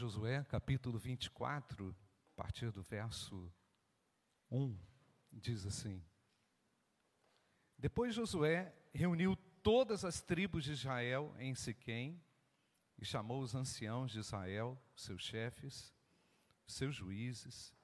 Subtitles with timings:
[0.00, 1.94] Josué, capítulo 24,
[2.32, 3.52] a partir do verso
[4.50, 4.74] 1,
[5.30, 6.02] diz assim:
[7.76, 12.18] Depois Josué reuniu todas as tribos de Israel em Siquém
[12.98, 15.94] e chamou os anciãos de Israel, seus chefes,
[16.66, 17.74] seus juízes,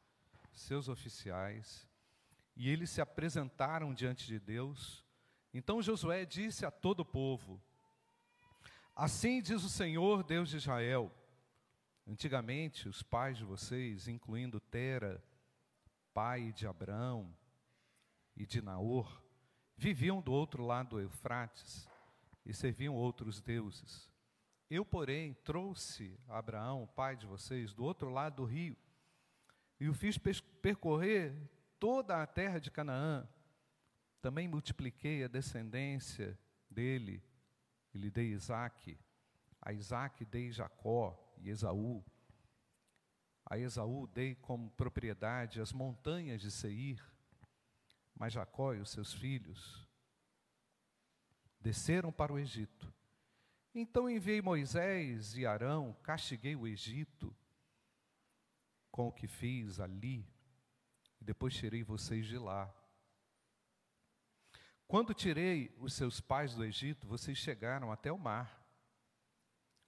[0.55, 1.87] seus oficiais,
[2.57, 5.05] e eles se apresentaram diante de Deus.
[5.53, 7.62] Então Josué disse a todo o povo:
[8.95, 11.12] Assim diz o Senhor, Deus de Israel:
[12.07, 15.22] Antigamente, os pais de vocês, incluindo Tera,
[16.14, 17.35] pai de Abraão
[18.36, 19.22] e de Naor,
[19.76, 21.89] viviam do outro lado do Eufrates
[22.45, 24.11] e serviam outros deuses.
[24.71, 28.76] Eu, porém, trouxe Abraão, pai de vocês, do outro lado do rio
[29.79, 31.34] e o fiz percorrer
[31.79, 33.28] toda a terra de Canaã.
[34.23, 36.39] Também multipliquei a descendência
[36.70, 37.23] dele
[37.92, 38.98] e lhe dei Isaque.
[39.61, 42.05] A Isaque dei Jacó e Esaú.
[43.45, 47.03] A Esaú dei como propriedade as montanhas de Seir,
[48.15, 49.87] mas Jacó e os seus filhos
[51.61, 52.92] desceram para o Egito.
[53.75, 57.37] Então enviei Moisés e Arão, castiguei o Egito
[58.91, 60.27] com o que fiz ali,
[61.20, 62.75] e depois tirei vocês de lá.
[64.89, 68.66] Quando tirei os seus pais do Egito, vocês chegaram até o mar.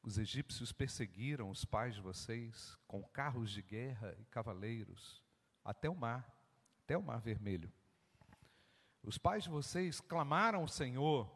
[0.09, 5.23] Os egípcios perseguiram os pais de vocês com carros de guerra e cavaleiros
[5.63, 6.27] até o mar,
[6.83, 7.71] até o mar vermelho.
[9.03, 11.31] Os pais de vocês clamaram ao Senhor,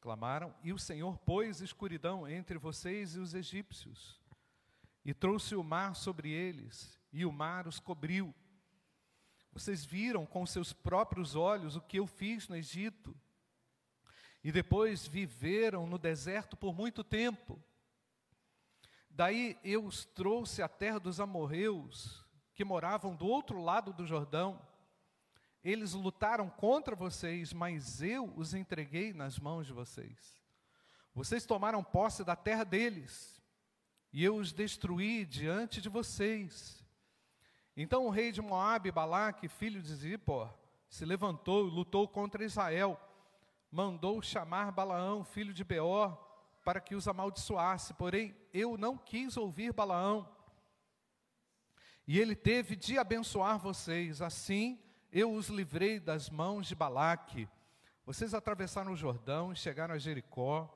[0.00, 4.22] clamaram, e o Senhor pôs escuridão entre vocês e os egípcios
[5.04, 8.32] e trouxe o mar sobre eles, e o mar os cobriu.
[9.52, 13.12] Vocês viram com seus próprios olhos o que eu fiz no Egito,
[14.42, 17.62] e depois viveram no deserto por muito tempo.
[19.08, 24.60] Daí eu os trouxe à terra dos amorreus, que moravam do outro lado do Jordão.
[25.62, 30.40] Eles lutaram contra vocês, mas eu os entreguei nas mãos de vocês.
[31.14, 33.40] Vocês tomaram posse da terra deles
[34.12, 36.84] e eu os destruí diante de vocês.
[37.76, 40.52] Então o rei de Moabe, Balaque, filho de Zippor,
[40.88, 43.00] se levantou e lutou contra Israel.
[43.72, 46.14] Mandou chamar Balaão, filho de Beor,
[46.62, 47.94] para que os amaldiçoasse.
[47.94, 50.28] Porém, eu não quis ouvir Balaão.
[52.06, 54.20] E ele teve de abençoar vocês.
[54.20, 54.78] Assim,
[55.10, 57.48] eu os livrei das mãos de Balaque.
[58.04, 60.68] Vocês atravessaram o Jordão e chegaram a Jericó.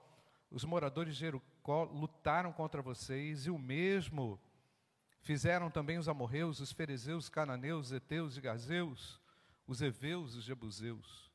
[0.51, 4.41] Os moradores de Jericó lutaram contra vocês, e o mesmo
[5.21, 9.21] fizeram também os amorreus, os ferezeus, os cananeus, os eteus e gazeus,
[9.67, 11.31] os heveus e os jebuseus.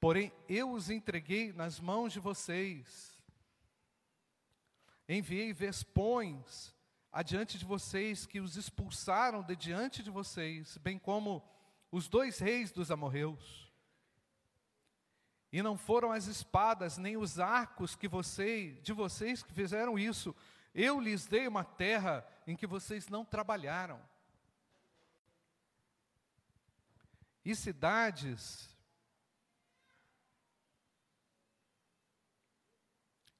[0.00, 3.16] Porém, eu os entreguei nas mãos de vocês.
[5.08, 6.74] Enviei vespões
[7.10, 11.42] adiante de vocês que os expulsaram de diante de vocês, bem como
[11.90, 13.72] os dois reis dos amorreus.
[15.50, 20.36] E não foram as espadas nem os arcos que você, de vocês que fizeram isso.
[20.74, 24.00] Eu lhes dei uma terra em que vocês não trabalharam.
[27.44, 28.67] E cidades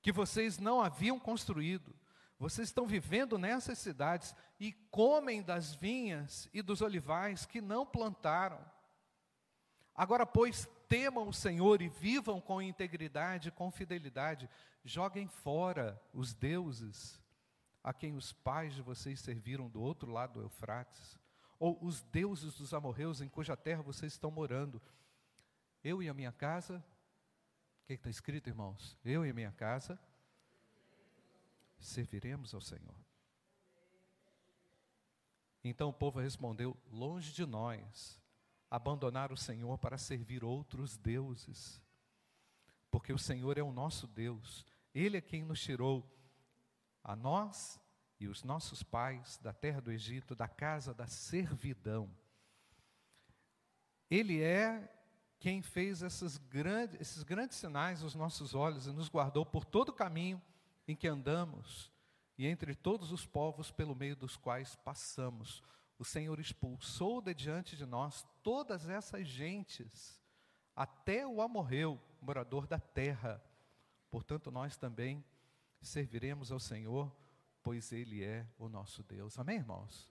[0.09, 1.95] que vocês não haviam construído.
[2.39, 8.59] Vocês estão vivendo nessas cidades e comem das vinhas e dos olivais que não plantaram.
[9.95, 14.49] Agora, pois, temam o Senhor e vivam com integridade, com fidelidade.
[14.83, 17.21] Joguem fora os deuses
[17.85, 21.19] a quem os pais de vocês serviram do outro lado do Eufrates,
[21.59, 24.81] ou os deuses dos amorreus em cuja terra vocês estão morando.
[25.85, 26.83] Eu e a minha casa,
[27.97, 28.99] que está escrito, irmãos?
[29.03, 29.99] Eu e minha casa
[31.79, 32.95] serviremos ao Senhor.
[35.65, 38.21] Então o povo respondeu: Longe de nós
[38.71, 41.83] abandonar o Senhor para servir outros deuses.
[42.91, 46.07] Porque o Senhor é o nosso Deus, Ele é quem nos tirou,
[47.03, 47.81] a nós
[48.21, 52.11] e os nossos pais, da terra do Egito, da casa da servidão.
[54.11, 54.98] Ele é
[55.39, 56.03] quem fez
[56.51, 60.41] grandes, esses grandes sinais aos nossos olhos e nos guardou por todo o caminho
[60.87, 61.91] em que andamos
[62.37, 65.63] e entre todos os povos pelo meio dos quais passamos
[65.99, 70.23] o Senhor expulsou de diante de nós todas essas gentes,
[70.75, 73.43] até o amorreu, morador da terra.
[74.09, 75.25] Portanto, nós também
[75.81, 77.13] serviremos ao Senhor,
[77.65, 79.39] pois Ele é o nosso Deus.
[79.39, 80.09] Amém, irmãos?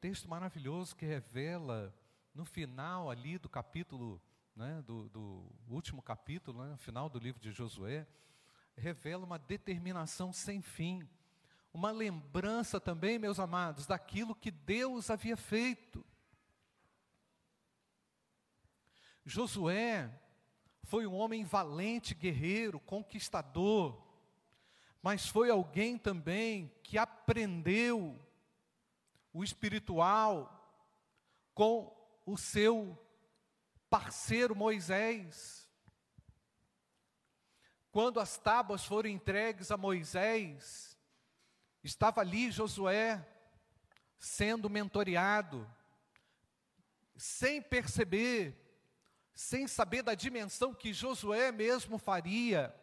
[0.00, 1.94] Texto maravilhoso que revela
[2.34, 4.20] no final ali do capítulo,
[4.58, 8.06] né, do, do último capítulo, né, final do livro de Josué,
[8.76, 11.08] revela uma determinação sem fim
[11.72, 16.04] uma lembrança também, meus amados, daquilo que Deus havia feito.
[19.24, 20.10] Josué
[20.82, 24.02] foi um homem valente, guerreiro, conquistador,
[25.00, 28.18] mas foi alguém também que aprendeu
[29.32, 30.54] o espiritual
[31.54, 31.94] com
[32.26, 32.98] o seu
[33.88, 35.68] parceiro Moisés.
[37.90, 40.96] Quando as tábuas foram entregues a Moisés,
[41.82, 43.26] estava ali Josué
[44.18, 45.68] sendo mentoreado,
[47.16, 48.56] sem perceber,
[49.34, 52.74] sem saber da dimensão que Josué mesmo faria.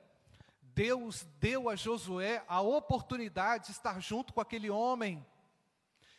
[0.61, 5.25] Deus deu a Josué a oportunidade de estar junto com aquele homem,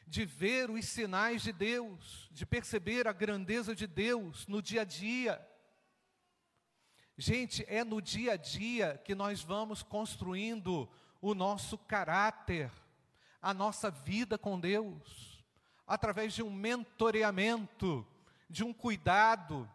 [0.06, 4.84] de ver os sinais de Deus, de perceber a grandeza de Deus no dia a
[4.84, 5.44] dia.
[7.18, 10.88] Gente, é no dia a dia que nós vamos construindo
[11.20, 12.70] o nosso caráter,
[13.42, 15.44] a nossa vida com Deus,
[15.86, 18.06] através de um mentoreamento,
[18.48, 19.68] de um cuidado.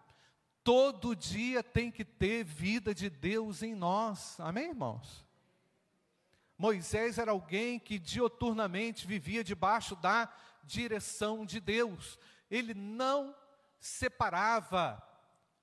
[0.63, 5.25] Todo dia tem que ter vida de Deus em nós, amém, irmãos?
[6.61, 10.31] Moisés era alguém que dioturnamente vivia debaixo da
[10.63, 12.19] direção de Deus,
[12.51, 13.35] ele não
[13.79, 15.01] separava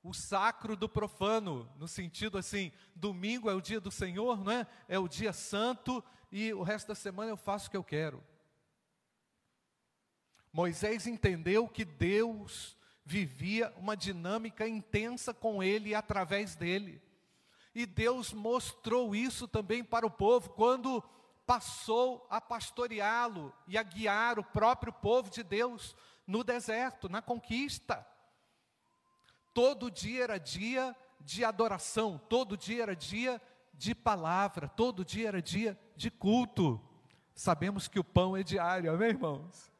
[0.02, 4.66] o sacro do profano, no sentido assim, domingo é o dia do Senhor, não é?
[4.88, 6.02] É o dia santo
[6.32, 8.20] e o resto da semana eu faço o que eu quero.
[10.52, 17.00] Moisés entendeu que Deus vivia uma dinâmica intensa com ele e através dele.
[17.74, 21.02] E Deus mostrou isso também para o povo quando
[21.46, 28.06] passou a pastoreá-lo e a guiar o próprio povo de Deus no deserto, na conquista.
[29.54, 33.40] Todo dia era dia de adoração, todo dia era dia
[33.72, 36.80] de palavra, todo dia era dia de culto.
[37.34, 39.72] Sabemos que o pão é diário, amém, irmãos?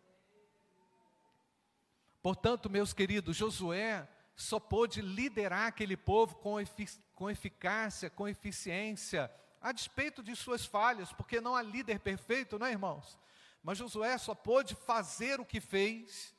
[2.23, 4.09] Portanto, meus queridos, Josué
[4.39, 9.29] só pôde liderar aquele povo com, efic com eficácia, com eficiência,
[9.61, 13.19] a despeito de suas falhas, porque não há líder perfeito, não é, irmãos?
[13.65, 16.33] Mas Josué só pôde fazer o que fez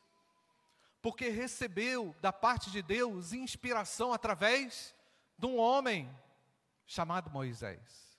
[1.02, 4.96] porque recebeu da parte de Deus inspiração através
[5.38, 6.10] de um homem
[6.86, 8.18] chamado Moisés.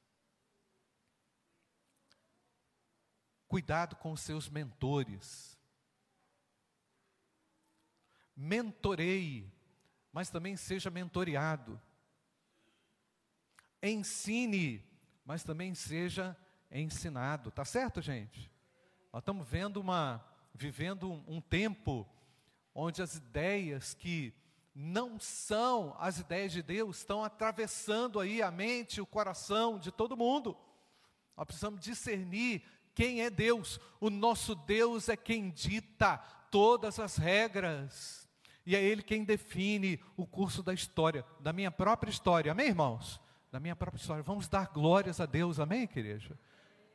[3.48, 5.58] Cuidado com seus mentores.
[8.36, 9.50] Mentoreie,
[10.12, 11.80] mas também seja mentoreado.
[13.82, 14.84] Ensine,
[15.24, 16.36] mas também seja
[16.70, 17.50] ensinado.
[17.50, 18.50] Tá certo, gente?
[19.12, 22.06] Nós estamos vendo uma vivendo um, um tempo
[22.74, 24.34] onde as ideias que
[24.74, 30.16] não são as ideias de Deus estão atravessando aí a mente, o coração de todo
[30.16, 30.56] mundo.
[31.36, 32.62] Nós precisamos discernir
[32.94, 33.80] quem é Deus.
[34.00, 36.18] O nosso Deus é quem dita
[36.50, 38.19] todas as regras.
[38.70, 42.52] E é Ele quem define o curso da história, da minha própria história.
[42.52, 43.20] Amém, irmãos?
[43.50, 44.22] Da minha própria história.
[44.22, 45.58] Vamos dar glórias a Deus.
[45.58, 46.38] Amém, igreja?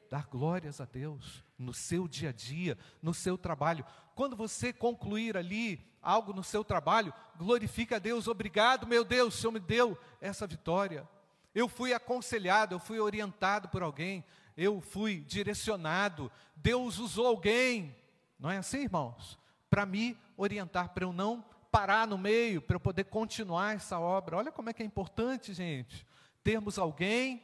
[0.09, 3.85] Dar glórias a Deus no seu dia a dia, no seu trabalho.
[4.15, 8.29] Quando você concluir ali algo no seu trabalho, glorifica a Deus.
[8.29, 11.05] Obrigado, meu Deus, o Senhor me deu essa vitória.
[11.53, 14.23] Eu fui aconselhado, eu fui orientado por alguém,
[14.55, 16.31] eu fui direcionado.
[16.55, 17.93] Deus usou alguém,
[18.39, 19.37] não é assim, irmãos?
[19.69, 21.43] Para me orientar, para eu não
[21.75, 24.37] parar no meio, para eu poder continuar essa obra.
[24.37, 26.07] Olha como é que é importante, gente,
[26.41, 27.43] termos alguém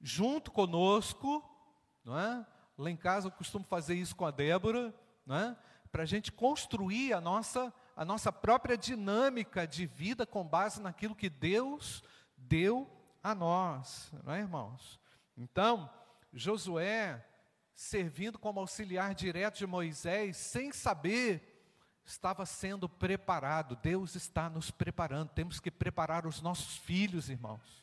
[0.00, 1.48] junto conosco,
[2.04, 2.44] não é?
[2.76, 4.92] Lá em casa eu costumo fazer isso com a Débora,
[5.24, 5.56] não é?
[5.92, 11.14] Para a gente construir a nossa, a nossa própria dinâmica de vida com base naquilo
[11.14, 12.02] que Deus
[12.36, 12.90] deu
[13.22, 14.98] a nós, não é, irmãos?
[15.36, 15.88] Então,
[16.32, 17.24] Josué,
[17.76, 21.49] servindo como auxiliar direto de Moisés, sem saber,
[22.10, 23.76] estava sendo preparado.
[23.76, 25.30] Deus está nos preparando.
[25.30, 27.80] Temos que preparar os nossos filhos, irmãos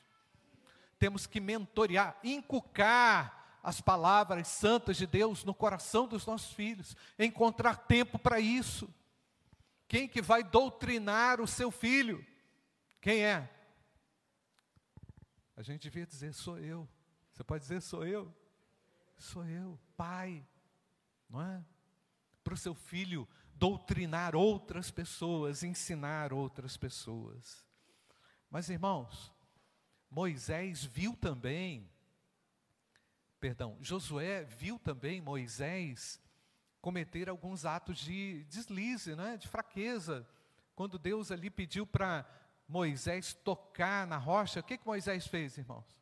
[1.00, 7.76] temos que mentorear, inculcar as palavras santas de Deus no coração dos nossos filhos, encontrar
[7.76, 8.94] tempo para isso.
[9.88, 12.26] Quem que vai doutrinar o seu filho?
[13.02, 13.50] Quem é?
[15.56, 16.88] A gente devia dizer, sou eu.
[17.32, 18.34] Você pode dizer, sou eu?
[19.18, 20.46] Sou eu, pai,
[21.30, 21.64] não é?
[22.44, 23.28] Para o seu filho
[23.60, 27.66] doutrinar outras pessoas, ensinar outras pessoas.
[28.50, 29.34] Mas irmãos,
[30.10, 31.90] Moisés viu também,
[33.40, 36.22] perdão, Josué viu também Moisés
[36.82, 40.28] cometer alguns atos de deslize, né, de fraqueza.
[40.76, 42.26] Quando Deus ali pediu para
[42.68, 46.00] Moisés tocar na rocha, o que, que Moisés fez, irmãos?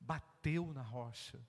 [0.00, 1.40] Bateu na rocha.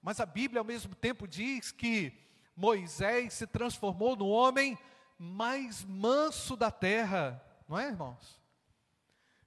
[0.00, 2.12] Mas a Bíblia ao mesmo tempo diz que
[2.56, 4.78] Moisés se transformou no homem
[5.18, 8.40] mais manso da terra, não é, irmãos?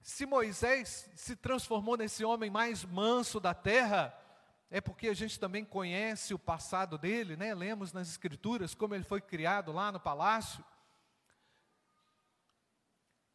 [0.02, 4.16] Se Moisés se transformou nesse homem mais manso da terra,
[4.70, 7.54] é porque a gente também conhece o passado dele, né?
[7.54, 10.64] Lemos nas escrituras como ele foi criado lá no palácio.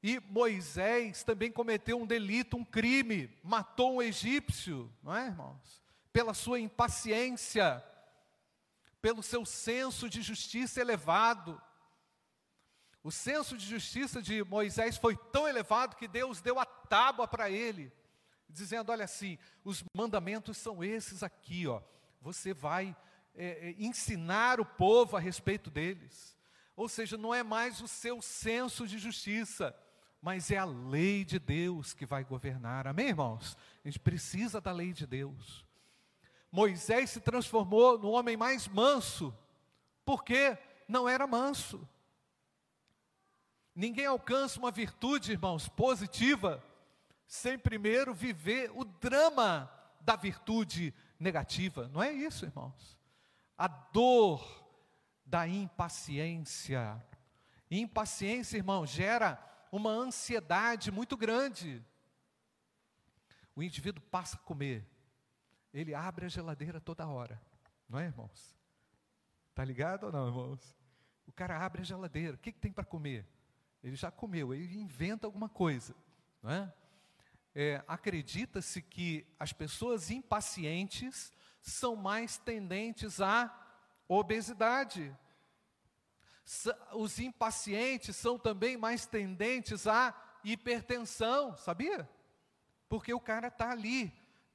[0.02, 5.83] E Moisés também cometeu um delito, um crime, matou um egípcio, não é, irmãos?
[6.12, 7.83] Pela sua impaciência,
[9.04, 11.61] pelo seu senso de justiça elevado.
[13.02, 17.50] O senso de justiça de Moisés foi tão elevado que Deus deu a tábua para
[17.50, 17.92] ele,
[18.49, 21.82] dizendo: Olha assim, os mandamentos são esses aqui, ó.
[22.23, 22.96] Você vai
[23.34, 26.34] é, é ensinar o povo a respeito deles.
[26.75, 29.76] Ou seja, não é mais o seu senso de justiça,
[30.18, 32.87] mas é a lei de Deus que vai governar.
[32.87, 33.54] Amém, irmãos?
[33.84, 35.62] A gente precisa da lei de Deus.
[36.54, 39.37] Moisés se transformou no homem mais manso,
[40.04, 40.56] porque
[40.87, 41.88] não era manso.
[43.75, 46.64] Ninguém alcança uma virtude, irmãos, positiva,
[47.26, 49.68] sem primeiro viver o drama
[50.00, 51.88] da virtude negativa.
[51.88, 52.96] Não é isso, irmãos?
[53.58, 54.40] A dor
[55.26, 57.04] da impaciência.
[57.68, 59.42] Impaciência, irmão, gera
[59.73, 61.84] uma ansiedade muito grande.
[63.56, 64.88] O indivíduo passa a comer,
[65.75, 67.40] ele abre a geladeira toda hora,
[67.88, 68.57] não é, irmãos?
[69.52, 70.76] Tá ligado ou não, irmãos?
[71.26, 73.26] O cara abre a geladeira, o que, que tem para comer?
[73.83, 75.95] Ele já comeu, ele inventa alguma coisa,
[76.40, 76.75] não é?
[77.54, 83.52] é Acredita-se que as pessoas impacientes são mais tendentes à
[84.07, 85.14] obesidade,
[86.93, 90.14] os impacientes são também mais tendentes à
[90.45, 92.09] hipertensão, sabia?
[92.88, 94.12] Porque o cara está ali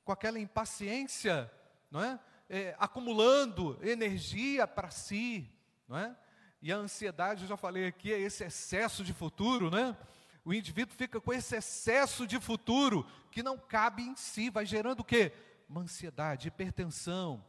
[0.09, 1.51] com aquela impaciência,
[1.91, 2.19] não é?
[2.49, 5.47] é acumulando energia para si,
[5.87, 6.17] não é?
[6.63, 9.95] E a ansiedade, eu já falei aqui, é esse excesso de futuro, né?
[10.43, 15.01] O indivíduo fica com esse excesso de futuro que não cabe em si, vai gerando
[15.01, 15.31] o quê?
[15.69, 17.45] Uma ansiedade, hipertensão,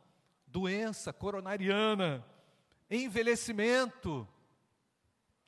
[0.47, 2.23] doença coronariana,
[2.91, 4.29] envelhecimento.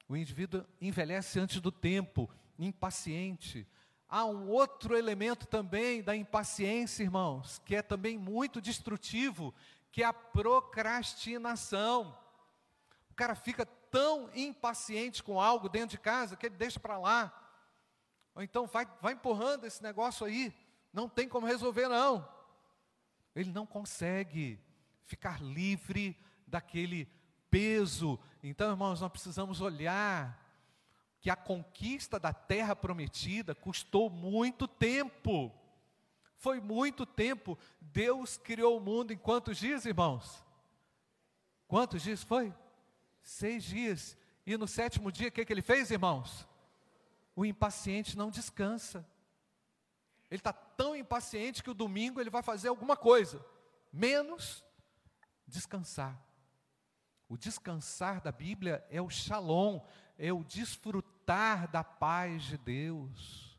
[0.09, 3.69] O indivíduo envelhece antes do tempo, impaciente.
[4.15, 9.55] Há um outro elemento também da impaciência, irmãos, que é também muito destrutivo,
[9.91, 12.15] que é a procrastinação.
[13.11, 17.33] O cara fica tão impaciente com algo dentro de casa que ele deixa para lá.
[18.35, 20.55] Ou então vai, vai empurrando esse negócio aí,
[20.93, 22.29] não tem como resolver, não.
[23.35, 24.61] Ele não consegue
[25.07, 26.15] ficar livre
[26.47, 27.09] daquele
[27.51, 28.21] peso.
[28.43, 30.39] Então, irmãos, nós precisamos olhar
[31.23, 35.53] que a conquista da terra prometida custou muito tempo.
[36.35, 37.57] Foi muito tempo.
[37.81, 40.45] Deus criou o mundo em quantos dias, irmãos?
[41.69, 42.53] Quantos dias foi?
[43.23, 44.19] Seis dias.
[44.45, 46.45] E no sétimo dia, o que, que ele fez, irmãos?
[47.37, 49.07] O impaciente não descansa.
[50.29, 53.47] Ele está tão impaciente que o domingo ele vai fazer alguma coisa,
[53.93, 54.65] menos
[55.47, 56.21] descansar.
[57.29, 59.81] O descansar da Bíblia é o shalom,
[60.33, 63.59] o desfrutar da paz de Deus.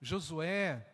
[0.00, 0.86] Josué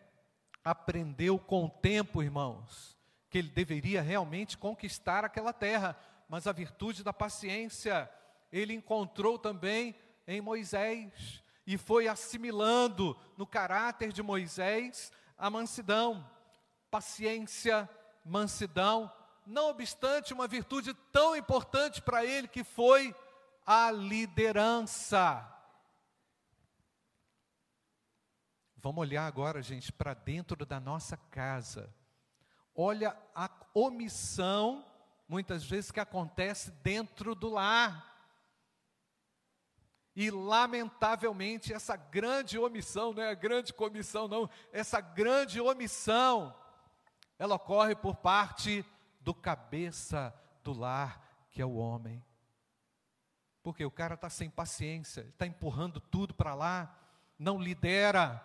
[0.64, 2.96] aprendeu com o tempo, irmãos,
[3.28, 8.10] que ele deveria realmente conquistar aquela terra, mas a virtude da paciência
[8.50, 9.94] ele encontrou também
[10.26, 16.24] em Moisés e foi assimilando no caráter de Moisés a mansidão,
[16.90, 17.88] paciência,
[18.24, 19.12] mansidão,
[19.46, 23.14] não obstante uma virtude tão importante para ele que foi
[23.64, 25.50] a liderança.
[28.76, 31.94] Vamos olhar agora, gente, para dentro da nossa casa.
[32.74, 34.84] Olha a omissão,
[35.26, 38.12] muitas vezes, que acontece dentro do lar.
[40.14, 46.54] E, lamentavelmente, essa grande omissão, não é a grande comissão, não, essa grande omissão,
[47.38, 48.84] ela ocorre por parte
[49.20, 52.22] do cabeça do lar, que é o homem.
[53.64, 56.94] Porque o cara está sem paciência, está empurrando tudo para lá,
[57.38, 58.44] não lidera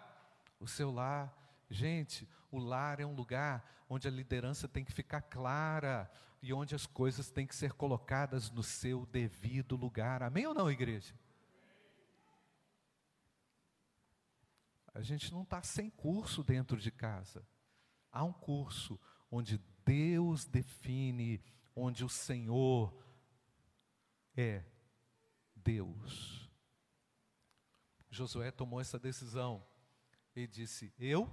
[0.62, 1.36] o seu lar.
[1.70, 6.10] Gente, o lar é um lugar onde a liderança tem que ficar clara
[6.42, 10.24] e onde as coisas têm que ser colocadas no seu devido lugar.
[10.24, 11.14] Amém ou não, igreja?
[14.94, 17.46] A gente não está sem curso dentro de casa.
[18.10, 18.98] Há um curso
[19.30, 21.44] onde Deus define
[21.76, 22.94] onde o Senhor
[24.38, 24.64] é
[25.70, 26.50] Deus.
[28.10, 29.64] Josué tomou essa decisão
[30.36, 31.32] e disse: Eu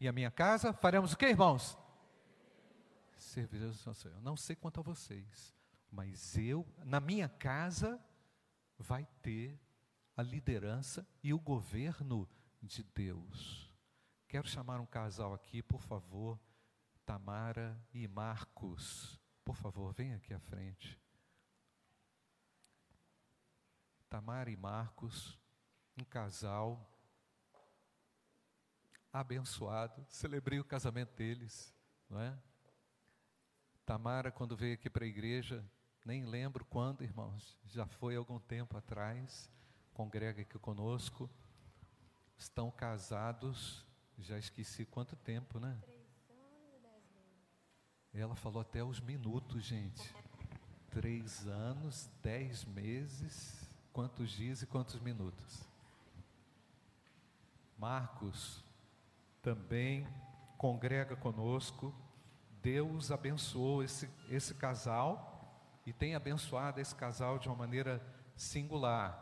[0.00, 1.76] e a minha casa faremos o que, irmãos?
[3.18, 4.18] serviremos ao Senhor.
[4.22, 5.54] Não sei quanto a vocês,
[5.90, 8.00] mas eu, na minha casa,
[8.78, 9.60] vai ter
[10.16, 12.26] a liderança e o governo
[12.62, 13.70] de Deus.
[14.26, 16.40] Quero chamar um casal aqui, por favor,
[17.04, 19.20] Tamara e Marcos.
[19.44, 20.98] Por favor, vem aqui à frente.
[24.08, 25.38] Tamara e Marcos,
[25.98, 26.88] um casal
[29.12, 30.04] abençoado.
[30.08, 31.74] Celebrei o casamento deles,
[32.08, 32.38] não é?
[33.84, 35.64] Tamara, quando veio aqui para a igreja,
[36.04, 39.50] nem lembro quando, irmãos, já foi algum tempo atrás,
[39.92, 41.30] congrega aqui conosco.
[42.36, 43.86] Estão casados,
[44.18, 45.80] já esqueci quanto tempo, né?
[48.12, 50.14] Ela falou até os minutos, gente.
[50.90, 53.65] Três anos, dez meses,
[53.96, 55.66] quantos dias e quantos minutos?
[57.78, 58.62] Marcos
[59.40, 60.06] também
[60.58, 61.94] congrega conosco.
[62.60, 65.50] Deus abençoou esse, esse casal
[65.86, 68.02] e tem abençoado esse casal de uma maneira
[68.36, 69.18] singular.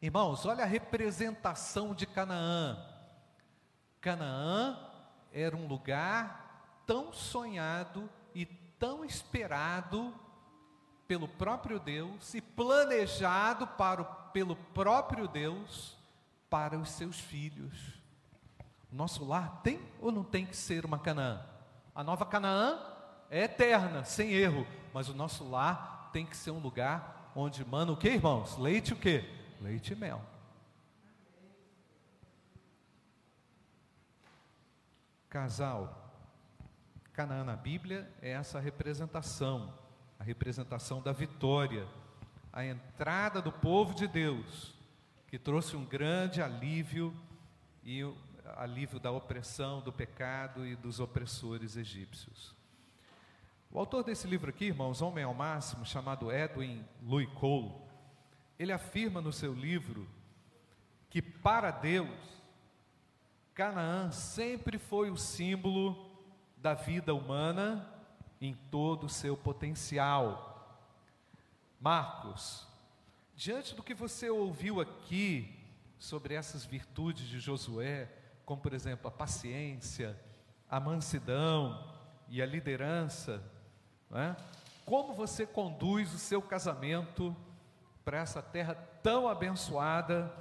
[0.00, 2.82] Irmãos, olha a representação de Canaã.
[4.00, 4.90] Canaã
[5.30, 10.14] era um lugar tão sonhado e tão esperado
[11.06, 15.96] pelo próprio Deus e planejado para pelo próprio Deus
[16.50, 18.02] para os seus filhos.
[18.90, 21.44] Nosso lar tem ou não tem que ser uma Canaã?
[21.94, 22.80] A nova Canaã
[23.30, 27.92] é eterna, sem erro, mas o nosso lar tem que ser um lugar onde manda
[27.92, 28.56] o que, irmãos?
[28.56, 29.24] Leite o que?
[29.60, 30.22] Leite e mel.
[35.28, 36.12] Casal,
[37.12, 39.72] Canaã na Bíblia é essa representação,
[40.24, 41.86] a representação da vitória,
[42.50, 44.72] a entrada do povo de Deus,
[45.28, 47.14] que trouxe um grande alívio
[47.84, 48.00] e
[48.56, 52.56] alívio da opressão, do pecado e dos opressores egípcios.
[53.70, 57.74] O autor desse livro aqui, irmãos, Homem ao Máximo, chamado Edwin Louis Cole,
[58.58, 60.08] ele afirma no seu livro
[61.10, 62.08] que para Deus,
[63.52, 66.10] Canaã sempre foi o símbolo
[66.56, 67.93] da vida humana
[68.40, 70.78] em todo o seu potencial.
[71.80, 72.66] Marcos,
[73.34, 75.54] diante do que você ouviu aqui
[75.98, 78.10] sobre essas virtudes de Josué,
[78.44, 80.18] como por exemplo a paciência,
[80.68, 81.92] a mansidão
[82.28, 83.42] e a liderança,
[84.12, 84.36] é?
[84.84, 87.34] como você conduz o seu casamento
[88.04, 90.32] para essa terra tão abençoada,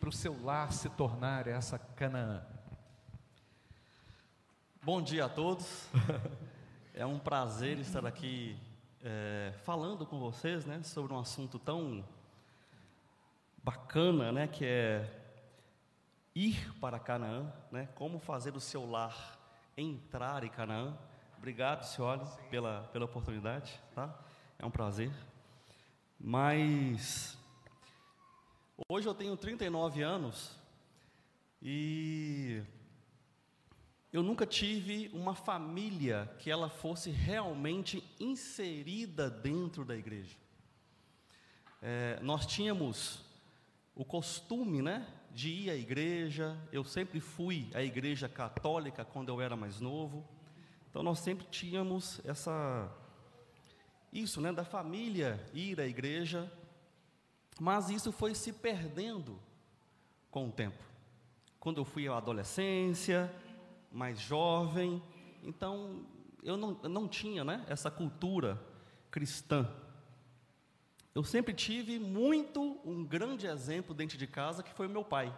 [0.00, 2.42] para o seu lar se tornar essa Canaã?
[4.82, 5.88] Bom dia a todos.
[6.98, 8.58] É um prazer estar aqui
[9.04, 12.04] é, falando com vocês, né, sobre um assunto tão
[13.62, 15.08] bacana, né, que é
[16.34, 19.38] ir para Canaã, né, como fazer o seu lar
[19.76, 20.98] entrar em Canaã.
[21.36, 24.12] Obrigado, senhora, pela pela oportunidade, tá?
[24.58, 25.12] É um prazer.
[26.18, 27.38] Mas
[28.88, 30.58] hoje eu tenho 39 anos
[31.62, 32.60] e
[34.12, 40.36] eu nunca tive uma família que ela fosse realmente inserida dentro da igreja.
[41.82, 43.22] É, nós tínhamos
[43.94, 46.56] o costume, né, de ir à igreja.
[46.72, 50.26] Eu sempre fui à igreja católica quando eu era mais novo.
[50.88, 52.90] Então nós sempre tínhamos essa
[54.10, 56.50] isso, né, da família ir à igreja.
[57.60, 59.38] Mas isso foi se perdendo
[60.30, 60.82] com o tempo.
[61.60, 63.30] Quando eu fui à adolescência,
[63.90, 65.02] mais jovem,
[65.42, 66.04] então
[66.42, 68.60] eu não, eu não tinha né, essa cultura
[69.10, 69.68] cristã.
[71.14, 75.36] Eu sempre tive muito um grande exemplo dentro de casa que foi o meu pai.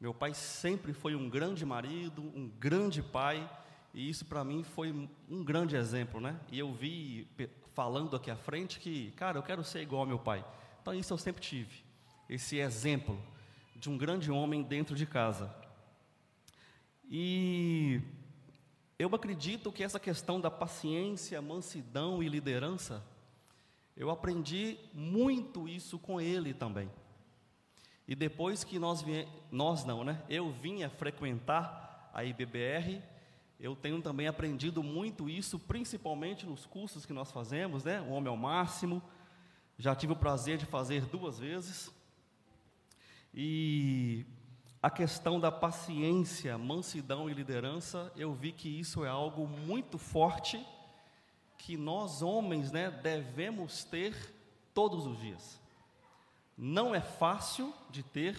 [0.00, 3.48] Meu pai sempre foi um grande marido, um grande pai,
[3.94, 4.90] e isso para mim foi
[5.30, 6.40] um grande exemplo, né?
[6.50, 7.28] E eu vi
[7.74, 10.44] falando aqui à frente que, cara, eu quero ser igual ao meu pai.
[10.80, 11.84] Então isso eu sempre tive,
[12.28, 13.20] esse exemplo
[13.76, 15.54] de um grande homem dentro de casa.
[17.14, 18.00] E
[18.98, 23.04] eu acredito que essa questão da paciência, mansidão e liderança,
[23.94, 26.90] eu aprendi muito isso com ele também.
[28.08, 30.22] E depois que nós, vim, nós não, né?
[30.26, 33.02] Eu vinha frequentar a IBBR,
[33.60, 38.00] eu tenho também aprendido muito isso, principalmente nos cursos que nós fazemos, né?
[38.00, 39.02] O Homem ao Máximo,
[39.76, 41.92] já tive o prazer de fazer duas vezes.
[43.34, 44.24] E
[44.82, 50.66] a questão da paciência, mansidão e liderança, eu vi que isso é algo muito forte
[51.56, 54.34] que nós homens, né, devemos ter
[54.74, 55.60] todos os dias.
[56.58, 58.36] Não é fácil de ter,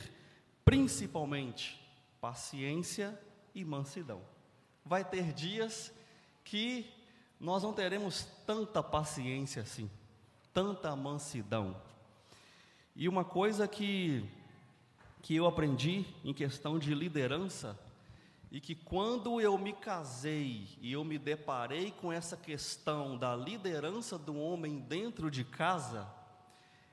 [0.66, 1.82] principalmente
[2.20, 3.18] paciência
[3.56, 4.22] e mansidão.
[4.84, 5.94] Vai ter dias
[6.44, 6.92] que
[7.40, 9.90] nós não teremos tanta paciência assim,
[10.54, 11.82] tanta mansidão.
[12.94, 14.30] E uma coisa que,
[15.24, 17.80] que eu aprendi em questão de liderança,
[18.52, 24.16] e que quando eu me casei e eu me deparei com essa questão da liderança
[24.20, 26.08] do homem dentro de casa,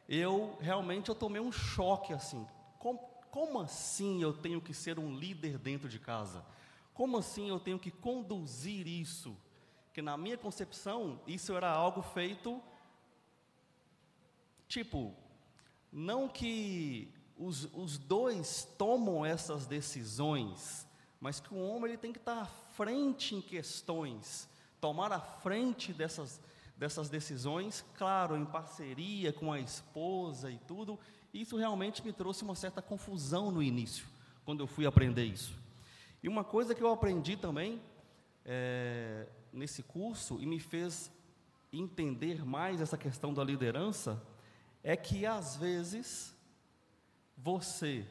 [0.09, 2.47] eu realmente eu tomei um choque assim.
[2.79, 2.99] Como,
[3.31, 6.43] como assim eu tenho que ser um líder dentro de casa?
[6.95, 9.37] Como assim eu tenho que conduzir isso?
[9.93, 12.63] Que na minha concepção, isso era algo feito
[14.67, 15.13] tipo,
[15.93, 20.87] não que os, os dois tomam essas decisões,
[21.19, 24.47] mas que o homem ele tem que estar à frente em questões,
[24.79, 26.39] tomar a frente dessas,
[26.77, 30.99] dessas decisões, claro, em parceria com a esposa e tudo.
[31.33, 34.07] Isso realmente me trouxe uma certa confusão no início,
[34.45, 35.59] quando eu fui aprender isso.
[36.23, 37.81] E uma coisa que eu aprendi também
[38.45, 41.11] é, nesse curso e me fez
[41.73, 44.23] entender mais essa questão da liderança
[44.83, 46.35] é que às vezes
[47.43, 48.07] você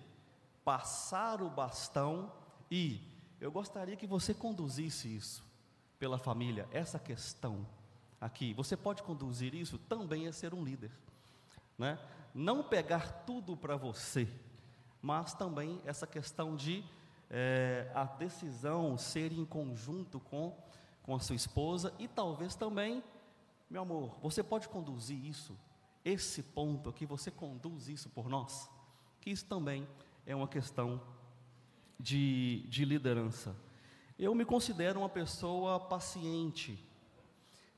[0.64, 2.32] passar o bastão
[2.70, 3.02] e
[3.40, 5.44] eu gostaria que você conduzisse isso
[5.98, 7.66] pela família, essa questão
[8.20, 8.54] aqui.
[8.54, 10.92] Você pode conduzir isso também é ser um líder,
[11.78, 12.00] né?
[12.34, 14.28] Não pegar tudo para você,
[15.02, 16.84] mas também essa questão de
[17.30, 20.56] é, a decisão ser em conjunto com,
[21.04, 23.04] com a sua esposa e talvez também,
[23.70, 25.58] meu amor, você pode conduzir isso,
[26.04, 28.70] esse ponto aqui, você conduz isso por nós,
[29.22, 29.88] que isso também
[30.26, 31.02] é uma questão
[32.00, 33.56] de, de liderança.
[34.18, 36.84] Eu me considero uma pessoa paciente,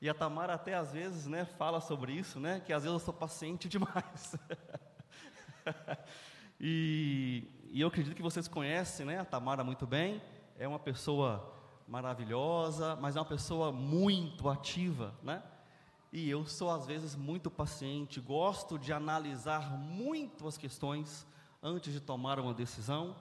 [0.00, 3.04] e a Tamara até às vezes, né, fala sobre isso, né, que às vezes eu
[3.04, 4.36] sou paciente demais.
[6.60, 10.20] e, e eu acredito que vocês conhecem né, a Tamara muito bem,
[10.58, 11.52] é uma pessoa
[11.86, 15.42] maravilhosa, mas é uma pessoa muito ativa, né?
[16.12, 21.26] E eu sou às vezes muito paciente, gosto de analisar muito as questões
[21.62, 23.16] antes de tomar uma decisão,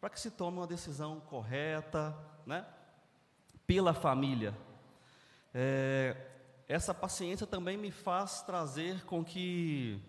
[0.00, 2.12] para que se tome uma decisão correta,
[2.44, 2.66] né?
[3.64, 4.52] Pela família.
[5.54, 6.16] É,
[6.66, 10.02] essa paciência também me faz trazer com que,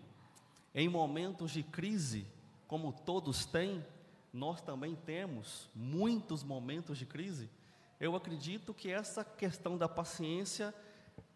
[0.74, 2.26] em momentos de crise,
[2.66, 3.86] como todos têm,
[4.32, 7.48] nós também temos muitos momentos de crise.
[8.00, 10.74] Eu acredito que essa questão da paciência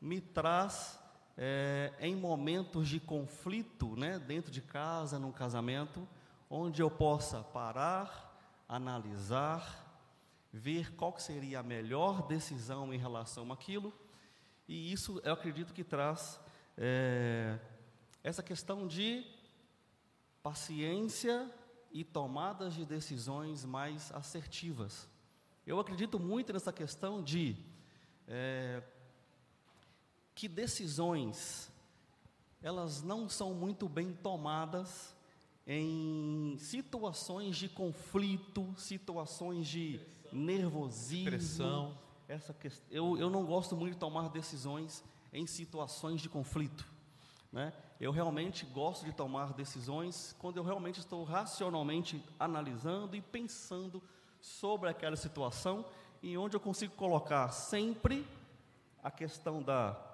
[0.00, 0.98] me traz
[1.36, 6.06] é, em momentos de conflito, né, dentro de casa, num casamento,
[6.48, 9.86] onde eu possa parar, analisar,
[10.52, 13.92] ver qual seria a melhor decisão em relação àquilo,
[14.68, 16.38] e isso eu acredito que traz
[16.76, 17.58] é,
[18.22, 19.24] essa questão de
[20.42, 21.50] paciência
[21.92, 25.08] e tomadas de decisões mais assertivas.
[25.66, 27.56] Eu acredito muito nessa questão de
[28.28, 28.82] é,
[30.40, 31.70] que decisões
[32.62, 35.14] elas não são muito bem tomadas
[35.66, 40.00] em situações de conflito, situações de
[40.32, 41.26] nervosismo.
[41.26, 41.98] Pressão.
[42.26, 46.88] Essa questão, eu, eu não gosto muito de tomar decisões em situações de conflito.
[47.52, 47.70] Né?
[48.00, 54.02] Eu realmente gosto de tomar decisões quando eu realmente estou racionalmente analisando e pensando
[54.40, 55.84] sobre aquela situação
[56.22, 58.26] e onde eu consigo colocar sempre
[59.02, 60.08] a questão da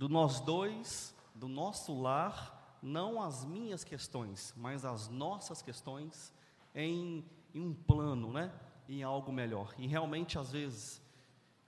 [0.00, 6.32] do nós dois, do nosso lar, não as minhas questões, mas as nossas questões
[6.74, 7.22] em,
[7.54, 8.50] em um plano, né?
[8.88, 9.74] Em algo melhor.
[9.76, 11.02] E realmente às vezes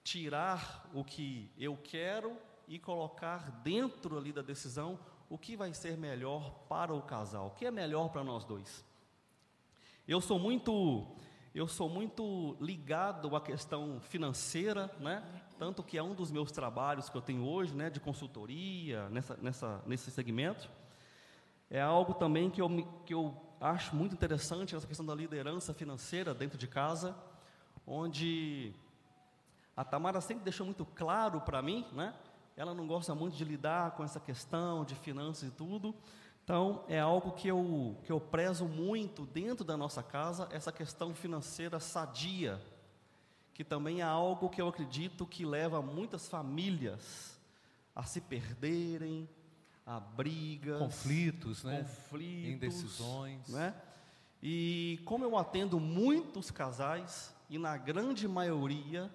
[0.03, 2.35] tirar o que eu quero
[2.67, 7.51] e colocar dentro ali da decisão o que vai ser melhor para o casal, o
[7.51, 8.83] que é melhor para nós dois.
[10.09, 11.07] Eu sou muito
[11.55, 15.23] eu sou muito ligado à questão financeira, né?
[15.63, 19.39] Tanto que é um dos meus trabalhos que eu tenho hoje, né, de consultoria nessa,
[19.41, 20.69] nessa nesse segmento.
[21.71, 22.69] É algo também que eu
[23.07, 27.15] que eu acho muito interessante essa questão da liderança financeira dentro de casa,
[27.87, 28.75] onde
[29.77, 32.13] a Tamara sempre deixou muito claro para mim, né?
[32.57, 35.95] Ela não gosta muito de lidar com essa questão de finanças e tudo.
[36.43, 41.15] Então, é algo que eu, que eu prezo muito dentro da nossa casa, essa questão
[41.15, 42.61] financeira sadia,
[43.55, 47.39] que também é algo que eu acredito que leva muitas famílias
[47.95, 49.29] a se perderem,
[49.85, 51.79] a brigas, conflitos, né?
[51.79, 53.49] conflitos, indecisões.
[53.49, 53.75] Né?
[54.43, 59.11] E como eu atendo muitos casais, e na grande maioria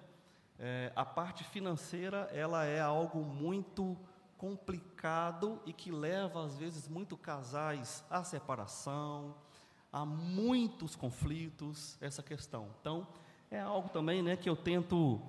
[0.58, 3.98] é, a parte financeira ela é algo muito
[4.36, 9.34] complicado e que leva às vezes muito casais à separação,
[9.92, 12.68] a muitos conflitos essa questão.
[12.80, 13.08] Então
[13.50, 15.20] é algo também, né, que eu tento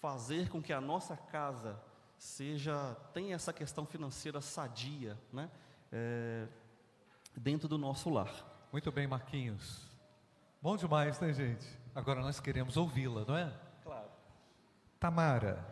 [0.00, 1.80] fazer com que a nossa casa
[2.16, 5.50] seja tenha essa questão financeira sadia, né?
[5.90, 6.46] É,
[7.36, 8.32] dentro do nosso lar.
[8.72, 9.88] Muito bem, Marquinhos.
[10.60, 11.66] Bom demais, né, gente?
[11.94, 13.52] Agora nós queremos ouvi-la, não é?
[13.82, 14.08] Claro.
[14.98, 15.64] Tamara,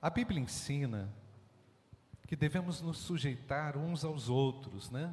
[0.00, 1.12] a Bíblia ensina
[2.26, 5.12] que devemos nos sujeitar uns aos outros, né?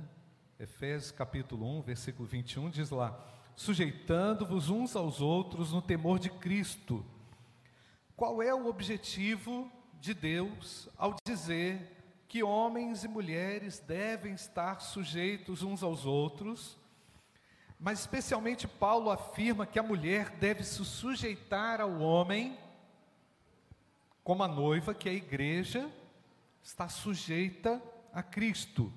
[0.59, 3.19] Efésios capítulo 1, versículo 21 diz lá:
[3.55, 7.05] sujeitando-vos uns aos outros no temor de Cristo.
[8.15, 11.91] Qual é o objetivo de Deus ao dizer
[12.27, 16.77] que homens e mulheres devem estar sujeitos uns aos outros?
[17.79, 22.57] Mas especialmente Paulo afirma que a mulher deve se sujeitar ao homem,
[24.23, 25.89] como a noiva, que é a igreja,
[26.63, 28.91] está sujeita a Cristo.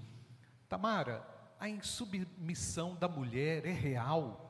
[0.68, 1.26] Tamara,
[1.58, 4.47] a insubmissão da mulher é real.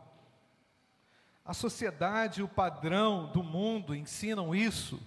[1.48, 5.00] A sociedade e o padrão do mundo ensinam isso.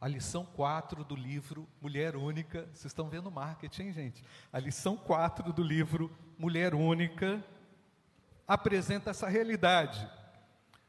[0.00, 4.24] A lição 4 do livro Mulher Única, vocês estão vendo marketing, gente?
[4.50, 7.44] A lição 4 do livro Mulher Única
[8.48, 10.10] apresenta essa realidade.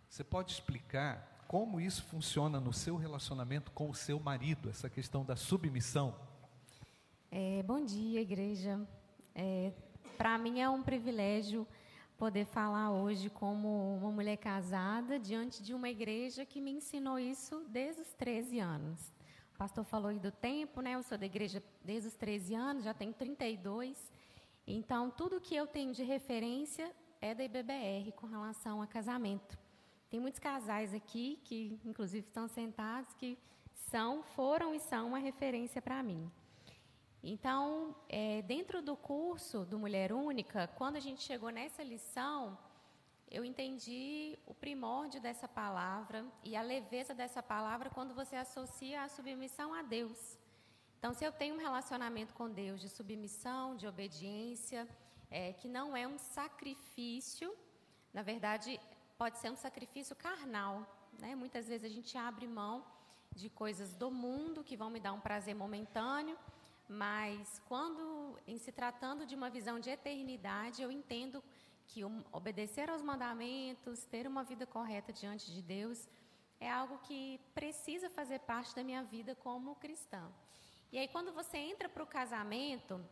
[0.07, 5.25] Você pode explicar como isso funciona no seu relacionamento com o seu marido, essa questão
[5.25, 6.15] da submissão?
[7.29, 8.79] É, bom dia, igreja.
[9.35, 9.73] É,
[10.17, 11.67] Para mim é um privilégio
[12.17, 17.63] poder falar hoje como uma mulher casada diante de uma igreja que me ensinou isso
[17.69, 19.13] desde os 13 anos.
[19.53, 20.95] O pastor falou aí do tempo, né?
[20.95, 24.11] Eu sou da igreja desde os 13 anos, já tenho 32.
[24.65, 29.57] Então, tudo que eu tenho de referência é da IBBR com relação a casamento.
[30.09, 33.37] Tem muitos casais aqui que, inclusive, estão sentados que
[33.91, 36.31] são, foram e são uma referência para mim.
[37.23, 42.57] Então, é, dentro do curso do Mulher Única, quando a gente chegou nessa lição,
[43.29, 49.09] eu entendi o primórdio dessa palavra e a leveza dessa palavra quando você associa a
[49.09, 50.37] submissão a Deus.
[50.99, 54.87] Então, se eu tenho um relacionamento com Deus de submissão, de obediência,
[55.29, 57.53] é, que não é um sacrifício,
[58.13, 58.79] na verdade,
[59.17, 60.87] pode ser um sacrifício carnal.
[61.19, 61.35] Né?
[61.35, 62.85] Muitas vezes a gente abre mão
[63.35, 66.37] de coisas do mundo que vão me dar um prazer momentâneo
[66.87, 71.43] mas quando, em se tratando de uma visão de eternidade, eu entendo
[71.87, 76.07] que obedecer aos mandamentos, ter uma vida correta diante de Deus,
[76.59, 80.29] é algo que precisa fazer parte da minha vida como cristã.
[80.91, 83.03] E aí, quando você entra para o casamento,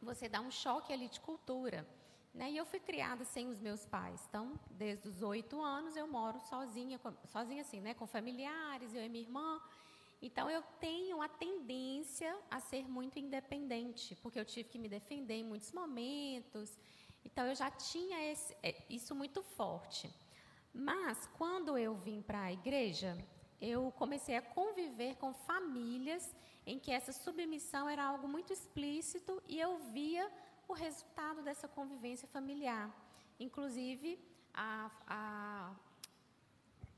[0.00, 1.86] você dá um choque ali de cultura.
[2.34, 2.50] Né?
[2.50, 4.24] E eu fui criada sem os meus pais.
[4.28, 7.92] Então, desde os oito anos, eu moro sozinha, sozinha assim, né?
[7.94, 9.60] com familiares, eu e minha irmã.
[10.22, 15.34] Então eu tenho a tendência a ser muito independente, porque eu tive que me defender
[15.34, 16.78] em muitos momentos.
[17.24, 20.08] Então eu já tinha esse, é, isso muito forte.
[20.72, 23.18] Mas quando eu vim para a igreja,
[23.60, 29.58] eu comecei a conviver com famílias em que essa submissão era algo muito explícito e
[29.58, 30.30] eu via
[30.68, 32.88] o resultado dessa convivência familiar.
[33.40, 34.18] Inclusive,
[34.54, 35.74] a, a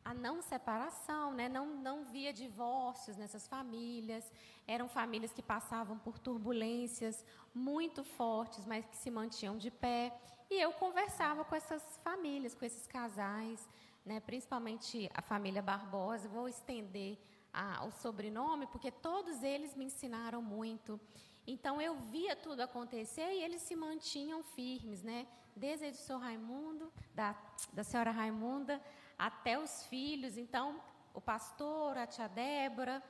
[0.05, 1.49] a não separação, né?
[1.49, 4.31] não, não via divórcios nessas famílias.
[4.67, 10.14] Eram famílias que passavam por turbulências muito fortes, mas que se mantinham de pé.
[10.51, 13.67] E eu conversava com essas famílias, com esses casais,
[14.05, 14.21] né?
[14.21, 16.29] principalmente a família Barbosa.
[16.29, 17.19] Vou estender
[17.53, 21.01] a, o sobrenome, porque todos eles me ensinaram muito.
[21.47, 25.27] Então eu via tudo acontecer e eles se mantinham firmes, né?
[25.57, 27.37] Desde o senhor Raimundo, da,
[27.73, 28.83] da senhora Raimunda,
[29.18, 30.37] até os filhos.
[30.37, 30.81] Então,
[31.12, 33.03] o pastor, a tia Débora.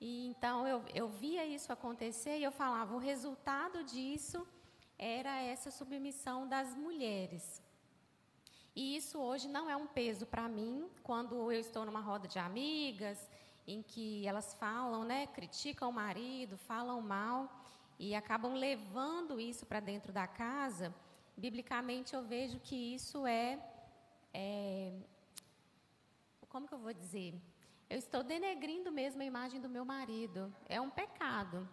[0.00, 4.46] E então eu, eu via isso acontecer e eu falava, o resultado disso
[4.98, 7.62] era essa submissão das mulheres.
[8.74, 12.38] E isso hoje não é um peso para mim, quando eu estou numa roda de
[12.38, 13.28] amigas,
[13.66, 17.64] em que elas falam, né, criticam o marido, falam mal
[17.98, 20.94] e acabam levando isso para dentro da casa.
[21.36, 23.58] Biblicamente eu vejo que isso é,
[24.32, 24.92] é
[26.50, 27.40] como que eu vou dizer?
[27.88, 30.52] Eu estou denegrindo mesmo a imagem do meu marido.
[30.68, 31.66] É um pecado.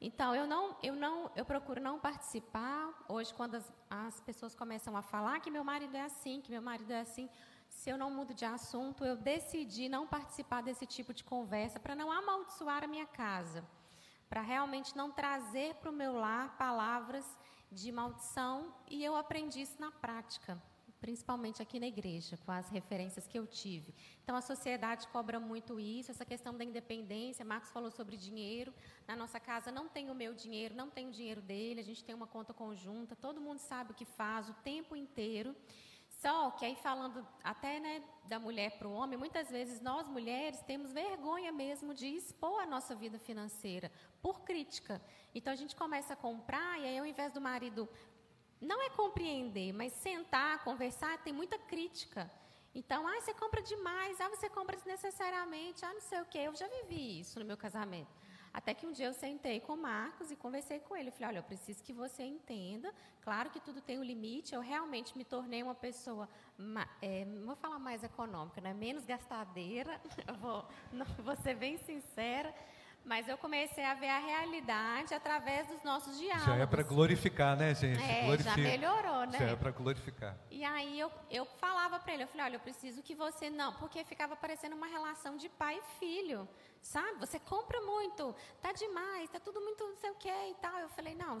[0.00, 3.04] Então eu não, eu não, eu procuro não participar.
[3.08, 6.62] Hoje, quando as, as pessoas começam a falar que meu marido é assim, que meu
[6.62, 7.28] marido é assim,
[7.68, 11.94] se eu não mudo de assunto, eu decidi não participar desse tipo de conversa para
[11.94, 13.62] não amaldiçoar a minha casa,
[14.30, 17.26] para realmente não trazer para o meu lar palavras
[17.70, 18.74] de maldição.
[18.90, 20.60] E eu aprendi isso na prática
[21.02, 23.92] principalmente aqui na igreja, com as referências que eu tive.
[24.22, 27.44] Então, a sociedade cobra muito isso, essa questão da independência.
[27.44, 28.72] Marcos falou sobre dinheiro.
[29.06, 32.04] Na nossa casa não tem o meu dinheiro, não tem o dinheiro dele, a gente
[32.04, 35.56] tem uma conta conjunta, todo mundo sabe o que faz o tempo inteiro.
[36.20, 40.60] Só que aí falando até né, da mulher para o homem, muitas vezes nós mulheres
[40.60, 45.02] temos vergonha mesmo de expor a nossa vida financeira por crítica.
[45.34, 47.88] Então a gente começa a comprar e aí ao invés do marido
[48.62, 52.30] não é compreender, mas sentar, conversar, tem muita crítica.
[52.74, 56.38] Então, ah, você compra demais, ah, você compra desnecessariamente, ah, não sei o quê.
[56.38, 58.10] Eu já vivi isso no meu casamento.
[58.54, 61.08] Até que um dia eu sentei com o Marcos e conversei com ele.
[61.08, 62.92] Eu falei: olha, eu preciso que você entenda.
[63.22, 64.54] Claro que tudo tem um limite.
[64.54, 66.28] Eu realmente me tornei uma pessoa,
[67.00, 68.74] é, vou falar mais econômica, né?
[68.74, 70.00] menos gastadeira.
[70.28, 72.54] Eu vou, não, vou ser bem sincera.
[73.04, 76.46] Mas eu comecei a ver a realidade através dos nossos diálogos.
[76.46, 78.00] Já é para glorificar, né, gente?
[78.00, 78.50] É, Glorifica.
[78.50, 79.38] já melhorou, né?
[79.38, 80.36] Já é para glorificar.
[80.50, 83.72] E aí eu, eu falava para ele, eu falei, olha, eu preciso que você não,
[83.74, 86.48] porque ficava parecendo uma relação de pai e filho,
[86.80, 87.18] sabe?
[87.18, 90.78] Você compra muito, tá demais, tá tudo muito não sei o que e tal.
[90.78, 91.38] Eu falei, não,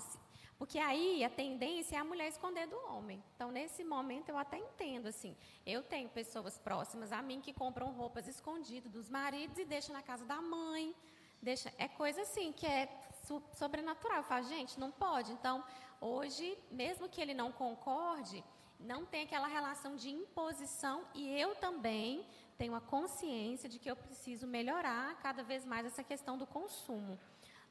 [0.62, 3.20] porque aí a tendência é a mulher esconder do homem.
[3.34, 5.36] Então, nesse momento, eu até entendo, assim.
[5.66, 10.02] Eu tenho pessoas próximas a mim que compram roupas escondidas dos maridos e deixam na
[10.02, 10.94] casa da mãe.
[11.42, 12.88] Deixa, é coisa assim que é
[13.54, 14.22] sobrenatural.
[14.22, 15.32] Fala, gente, não pode.
[15.32, 15.64] Então,
[16.00, 18.44] hoje, mesmo que ele não concorde,
[18.78, 22.24] não tem aquela relação de imposição e eu também
[22.56, 27.18] tenho a consciência de que eu preciso melhorar cada vez mais essa questão do consumo.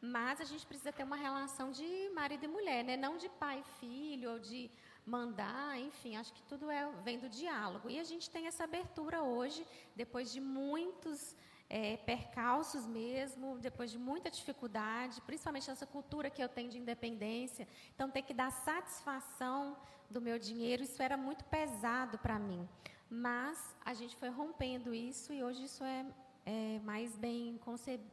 [0.01, 2.97] Mas a gente precisa ter uma relação de marido e mulher, né?
[2.97, 4.69] não de pai e filho, ou de
[5.05, 7.89] mandar, enfim, acho que tudo é, vem do diálogo.
[7.89, 11.35] E a gente tem essa abertura hoje, depois de muitos
[11.73, 17.65] é, percalços mesmo, depois de muita dificuldade, principalmente nessa cultura que eu tenho de independência.
[17.95, 19.77] Então, ter que dar satisfação
[20.09, 22.67] do meu dinheiro, isso era muito pesado para mim.
[23.09, 26.05] Mas a gente foi rompendo isso e hoje isso é,
[26.45, 27.57] é mais bem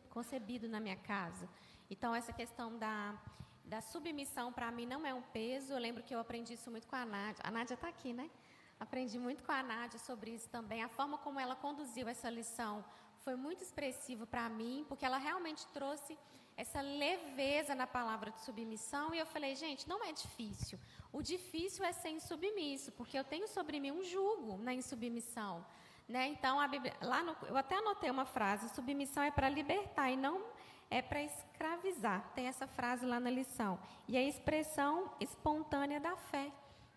[0.08, 1.48] concebido na minha casa.
[1.90, 3.20] Então, essa questão da,
[3.64, 5.72] da submissão, para mim, não é um peso.
[5.72, 7.42] Eu lembro que eu aprendi isso muito com a Nádia.
[7.44, 8.30] A Nádia está aqui, né?
[8.78, 10.84] Aprendi muito com a Nádia sobre isso também.
[10.84, 12.84] A forma como ela conduziu essa lição
[13.28, 16.16] foi muito expressivo para mim, porque ela realmente trouxe
[16.56, 19.14] essa leveza na palavra de submissão.
[19.14, 20.78] E eu falei, gente, não é difícil.
[21.12, 25.62] O difícil é ser insubmisso, porque eu tenho sobre mim um jugo na insubmissão.
[26.08, 26.28] Né?
[26.28, 30.42] Então, Bíblia, lá no, eu até anotei uma frase: submissão é para libertar e não
[30.90, 32.32] é para escravizar.
[32.34, 33.78] Tem essa frase lá na lição.
[34.08, 36.50] E a expressão espontânea da fé.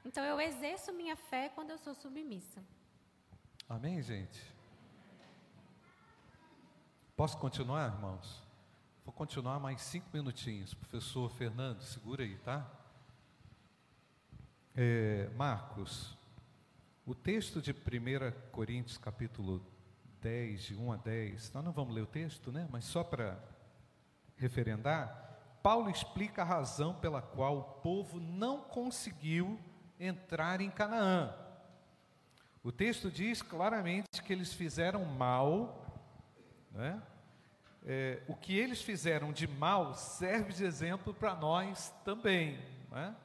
[0.06, 2.64] Então, eu exerço minha fé quando eu sou submissa.
[3.68, 4.61] Amém, gente?
[7.16, 8.42] Posso continuar, irmãos?
[9.04, 10.74] Vou continuar mais cinco minutinhos.
[10.74, 12.70] Professor Fernando, segura aí, tá?
[14.76, 16.18] É, Marcos,
[17.06, 17.76] o texto de 1
[18.52, 19.62] Coríntios, capítulo
[20.22, 22.68] 10, de 1 a 10, nós não vamos ler o texto, né?
[22.72, 23.38] Mas só para
[24.38, 29.60] referendar, Paulo explica a razão pela qual o povo não conseguiu
[30.00, 31.36] entrar em Canaã.
[32.64, 35.91] O texto diz claramente que eles fizeram mal,
[36.72, 37.02] né?
[37.86, 42.60] é, o que eles fizeram de mal serve de exemplo para nós também,
[42.92, 43.16] né?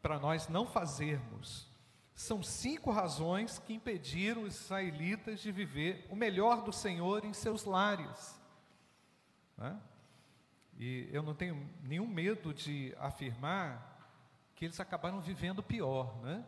[0.00, 1.68] para nós não fazermos.
[2.14, 7.64] São cinco razões que impediram os israelitas de viver o melhor do Senhor em seus
[7.64, 8.38] lares.
[9.56, 9.78] Né?
[10.78, 13.98] E eu não tenho nenhum medo de afirmar
[14.54, 16.14] que eles acabaram vivendo pior.
[16.22, 16.44] Né?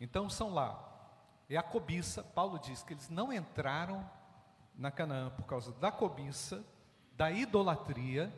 [0.00, 0.88] Então são lá.
[1.48, 4.08] É a cobiça, Paulo diz que eles não entraram
[4.76, 6.64] na Canaã por causa da cobiça,
[7.12, 8.32] da idolatria,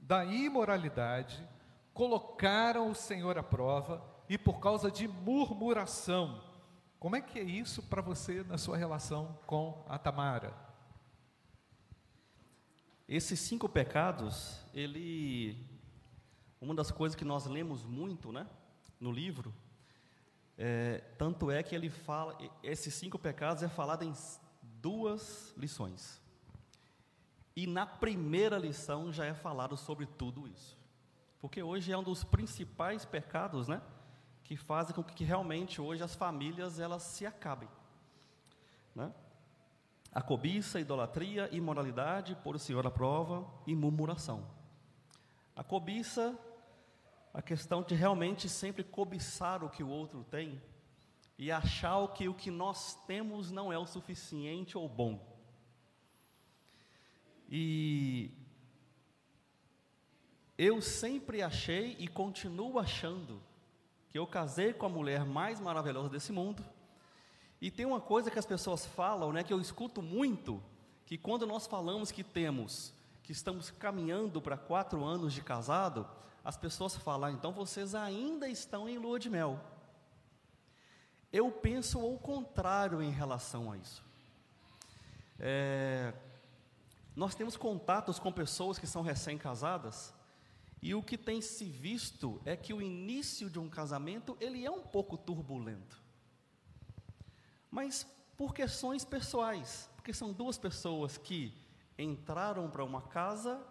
[0.00, 1.46] da imoralidade,
[1.92, 6.42] colocaram o Senhor à prova e por causa de murmuração.
[6.98, 10.54] Como é que é isso para você na sua relação com a Tamara?
[13.08, 15.66] Esses cinco pecados, ele
[16.60, 18.46] uma das coisas que nós lemos muito, né,
[19.00, 19.54] no livro,
[20.58, 24.12] é, tanto é que ele fala, esses cinco pecados é falado em
[24.80, 26.20] duas lições.
[27.54, 30.78] E na primeira lição já é falado sobre tudo isso.
[31.40, 33.80] Porque hoje é um dos principais pecados, né?
[34.44, 37.68] Que fazem com que realmente hoje as famílias elas se acabem.
[38.94, 39.12] Né?
[40.12, 44.44] A cobiça, idolatria, imoralidade, por o Senhor à prova e murmuração.
[45.54, 46.36] A cobiça,
[47.32, 50.60] a questão de realmente sempre cobiçar o que o outro tem,
[51.40, 55.18] e achar que o que nós temos não é o suficiente ou bom.
[57.48, 58.30] E
[60.58, 63.40] eu sempre achei e continuo achando
[64.10, 66.62] que eu casei com a mulher mais maravilhosa desse mundo.
[67.58, 70.62] E tem uma coisa que as pessoas falam, né, que eu escuto muito,
[71.06, 76.06] que quando nós falamos que temos, que estamos caminhando para quatro anos de casado,
[76.44, 79.58] as pessoas falam, ah, então vocês ainda estão em lua de mel.
[81.32, 84.02] Eu penso o contrário em relação a isso.
[85.38, 86.12] É,
[87.14, 90.12] nós temos contatos com pessoas que são recém-casadas
[90.82, 94.70] e o que tem se visto é que o início de um casamento ele é
[94.70, 96.02] um pouco turbulento.
[97.70, 98.06] Mas
[98.36, 101.54] por questões pessoais, porque são duas pessoas que
[101.98, 103.62] entraram para uma casa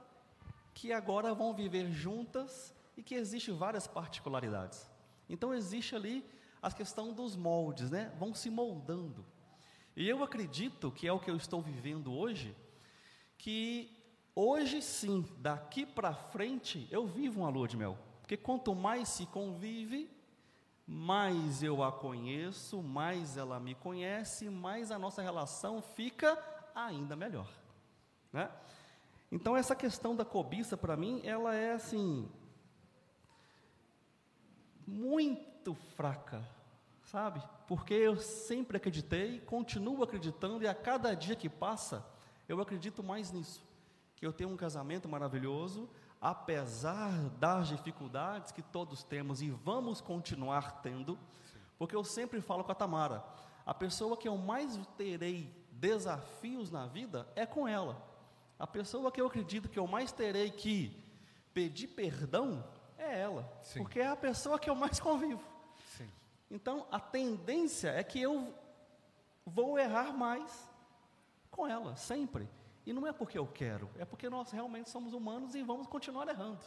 [0.73, 4.87] que agora vão viver juntas e que existe várias particularidades.
[5.27, 6.23] Então existe ali
[6.61, 8.11] a questão dos moldes, né?
[8.17, 9.25] Vão se moldando.
[9.95, 12.55] E eu acredito que é o que eu estou vivendo hoje,
[13.37, 13.97] que
[14.35, 17.97] hoje sim, daqui para frente, eu vivo uma lua de mel.
[18.21, 20.09] Porque quanto mais se convive,
[20.85, 26.37] mais eu a conheço, mais ela me conhece, mais a nossa relação fica
[26.73, 27.49] ainda melhor.
[28.31, 28.49] Né?
[29.31, 32.29] Então essa questão da cobiça para mim, ela é assim
[34.87, 36.43] muito fraca,
[37.03, 37.41] sabe?
[37.67, 42.05] Porque eu sempre acreditei, continuo acreditando e a cada dia que passa,
[42.47, 43.63] eu acredito mais nisso.
[44.15, 45.89] Que eu tenho um casamento maravilhoso,
[46.21, 51.17] apesar das dificuldades que todos temos e vamos continuar tendo,
[51.77, 53.23] porque eu sempre falo com a Tamara,
[53.65, 58.03] a pessoa que eu mais terei desafios na vida é com ela.
[58.57, 60.91] A pessoa que eu acredito que eu mais terei que
[61.53, 62.63] pedir perdão
[62.97, 63.79] é ela, Sim.
[63.81, 65.41] porque é a pessoa que eu mais convivo.
[66.49, 68.53] Então, a tendência é que eu
[69.45, 70.69] vou errar mais
[71.49, 72.49] com ela, sempre.
[72.85, 76.27] E não é porque eu quero, é porque nós realmente somos humanos e vamos continuar
[76.27, 76.63] errando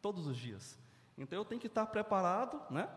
[0.00, 0.78] todos os dias.
[1.16, 2.88] Então eu tenho que estar preparado, né,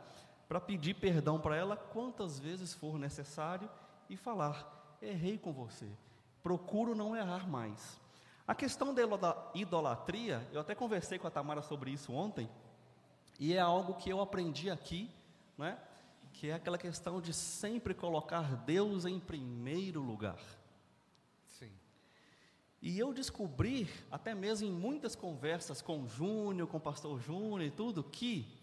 [0.47, 3.69] para pedir perdão para ela quantas vezes for necessário
[4.09, 5.87] e falar: errei com você.
[6.41, 7.99] Procuro não errar mais.
[8.47, 9.01] A questão da
[9.53, 12.49] idolatria, eu até conversei com a Tamara sobre isso ontem,
[13.39, 15.11] e é algo que eu aprendi aqui,
[15.57, 15.77] né?
[16.37, 20.39] Que é aquela questão de sempre colocar Deus em primeiro lugar.
[21.47, 21.71] Sim.
[22.79, 27.63] E eu descobri, até mesmo em muitas conversas com o Júnior, com o pastor Júnior
[27.63, 28.55] e tudo, que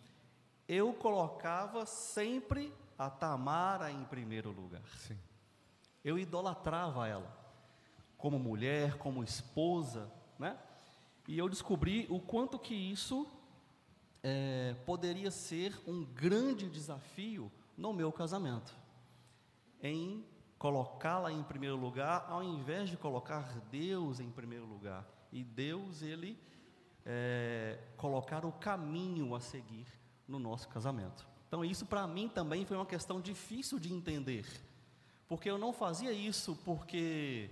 [0.69, 4.87] eu colocava sempre a Tamara em primeiro lugar.
[4.99, 5.19] Sim.
[6.05, 7.37] Eu idolatrava ela
[8.17, 10.09] como mulher, como esposa,
[10.39, 10.57] né?
[11.27, 13.27] E eu descobri o quanto que isso
[14.23, 18.75] é, poderia ser um grande desafio no meu casamento,
[19.83, 20.25] em
[20.59, 25.07] colocá-la em primeiro lugar, ao invés de colocar Deus em primeiro lugar.
[25.31, 26.39] E Deus, Ele
[27.05, 29.87] é, colocar o caminho a seguir
[30.27, 31.27] no nosso casamento.
[31.47, 34.47] Então, isso para mim também foi uma questão difícil de entender,
[35.29, 37.51] porque eu não fazia isso porque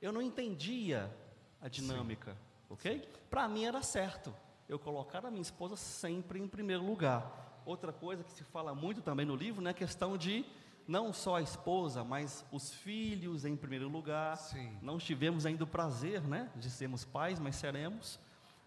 [0.00, 1.14] eu não entendia
[1.60, 2.38] a dinâmica, Sim.
[2.70, 3.08] ok?
[3.28, 4.32] Para mim era certo
[4.68, 7.45] eu colocar a minha esposa sempre em primeiro lugar.
[7.66, 10.46] Outra coisa que se fala muito também no livro, né, a questão de
[10.86, 14.36] não só a esposa, mas os filhos em primeiro lugar.
[14.36, 14.78] Sim.
[14.80, 18.20] Não tivemos ainda o prazer, né, de sermos pais, mas seremos.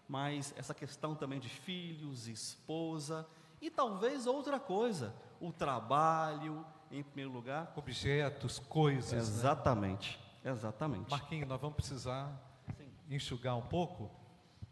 [0.06, 3.26] Mas essa questão também de filhos, esposa
[3.60, 9.12] e talvez outra coisa, o trabalho em primeiro lugar, objetos, coisas.
[9.12, 9.18] Né?
[9.18, 10.20] Exatamente.
[10.42, 10.50] Né?
[10.50, 11.10] Exatamente.
[11.10, 12.32] Marquinhos, nós vamos precisar
[12.76, 12.90] Sim.
[13.08, 14.10] enxugar um pouco.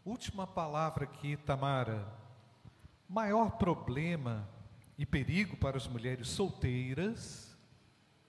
[0.05, 2.05] Última palavra aqui, Tamara.
[3.09, 4.47] Maior problema
[4.95, 7.57] e perigo para as mulheres solteiras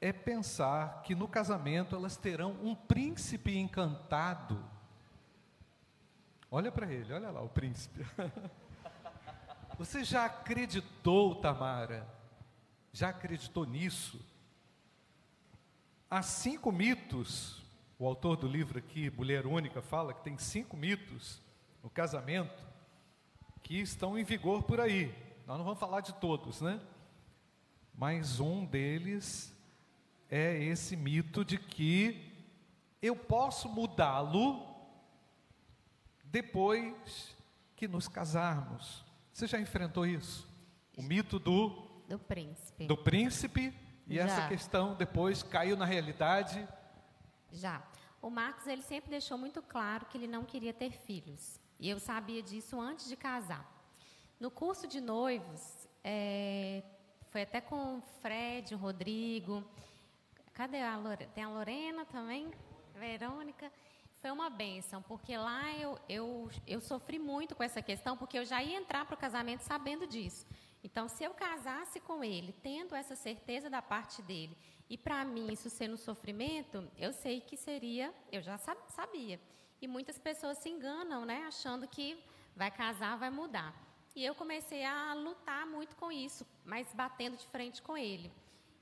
[0.01, 4.65] é pensar que no casamento elas terão um príncipe encantado.
[6.51, 8.07] Olha para ele, olha lá o príncipe.
[9.77, 12.09] Você já acreditou, Tamara?
[12.91, 14.19] Já acreditou nisso?
[16.09, 17.63] Há cinco mitos,
[17.99, 21.39] o autor do livro aqui, Mulher Única, fala que tem cinco mitos
[21.83, 22.70] no casamento
[23.63, 25.15] que estão em vigor por aí.
[25.47, 26.81] Nós não vamos falar de todos, né?
[27.95, 29.55] Mas um deles
[30.29, 32.33] é esse mito de que
[33.03, 34.67] eu posso mudá-lo
[36.25, 37.37] depois
[37.75, 39.05] que nos casarmos.
[39.33, 40.49] Você já enfrentou isso?
[40.97, 42.87] O mito do do príncipe.
[42.87, 43.73] Do príncipe
[44.07, 44.25] e Já.
[44.25, 46.67] essa questão depois caiu na realidade?
[47.53, 47.83] Já.
[48.21, 51.60] O Marcos ele sempre deixou muito claro que ele não queria ter filhos.
[51.81, 53.65] E eu sabia disso antes de casar.
[54.39, 56.83] No curso de noivos, é,
[57.31, 59.65] foi até com o Fred, o Rodrigo.
[60.53, 61.31] Cadê a Lorena?
[61.35, 62.51] Tem a Lorena também?
[62.95, 63.73] Verônica.
[64.21, 68.45] Foi uma benção, porque lá eu, eu, eu sofri muito com essa questão, porque eu
[68.45, 70.47] já ia entrar para o casamento sabendo disso.
[70.85, 74.55] Então, se eu casasse com ele, tendo essa certeza da parte dele,
[74.89, 79.41] e para mim isso sendo sofrimento, eu sei que seria, eu já sabia.
[79.81, 82.23] E muitas pessoas se enganam, né, achando que
[82.55, 83.75] vai casar, vai mudar.
[84.15, 88.31] E eu comecei a lutar muito com isso, mas batendo de frente com ele.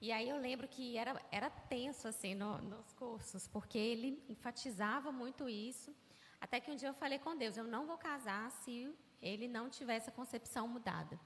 [0.00, 5.12] E aí eu lembro que era, era tenso assim no, nos cursos, porque ele enfatizava
[5.12, 5.94] muito isso.
[6.40, 9.68] Até que um dia eu falei com Deus, eu não vou casar se ele não
[9.68, 11.18] tiver essa concepção mudada.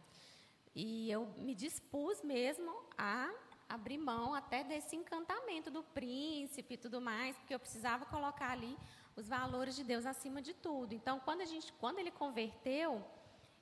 [0.74, 3.30] E eu me dispus mesmo a
[3.68, 8.76] abrir mão até desse encantamento do príncipe e tudo mais, porque eu precisava colocar ali
[9.16, 10.94] os valores de Deus acima de tudo.
[10.94, 13.04] Então, quando a gente, quando ele converteu,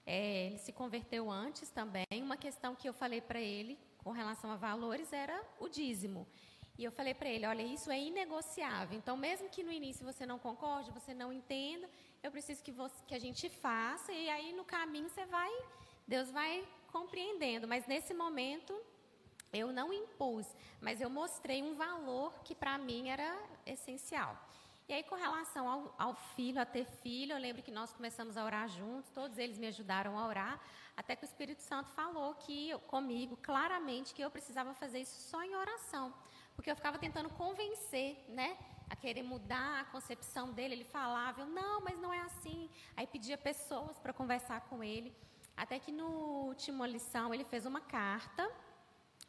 [0.07, 2.07] é, ele se converteu antes também.
[2.12, 6.26] Uma questão que eu falei para ele com relação a valores era o dízimo.
[6.78, 8.96] E eu falei para ele, olha, isso é inegociável.
[8.96, 11.88] Então, mesmo que no início você não concorde, você não entenda,
[12.22, 15.53] eu preciso que, você, que a gente faça e aí no caminho você vai,
[16.09, 17.68] Deus vai compreendendo.
[17.68, 18.74] Mas nesse momento
[19.53, 20.46] eu não impus,
[20.80, 23.36] mas eu mostrei um valor que para mim era
[23.66, 24.49] essencial.
[24.91, 28.36] E aí, com relação ao, ao, filho, a ter filho, eu lembro que nós começamos
[28.36, 30.61] a orar juntos, todos eles me ajudaram a orar,
[30.97, 35.45] até que o Espírito Santo falou que comigo claramente que eu precisava fazer isso só
[35.45, 36.12] em oração,
[36.57, 40.74] porque eu ficava tentando convencer, né, a querer mudar a concepção dele.
[40.74, 42.68] Ele falava, eu, não, mas não é assim.
[42.97, 45.14] Aí pedia pessoas para conversar com ele,
[45.57, 46.09] até que no
[46.49, 48.51] último lição ele fez uma carta.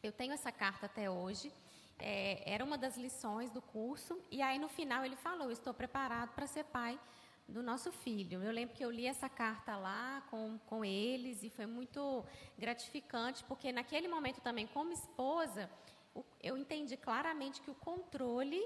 [0.01, 1.53] Eu tenho essa carta até hoje
[2.02, 6.34] é, era uma das lições do curso, e aí no final ele falou: Estou preparado
[6.34, 6.99] para ser pai
[7.47, 8.41] do nosso filho.
[8.41, 12.26] Eu lembro que eu li essa carta lá com, com eles e foi muito
[12.58, 15.70] gratificante, porque naquele momento também, como esposa,
[16.41, 18.62] eu entendi claramente que o controle